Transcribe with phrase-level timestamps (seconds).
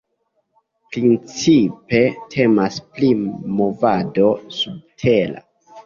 [0.95, 2.01] Principe
[2.33, 3.13] temas pri
[3.61, 5.51] movado "subtera".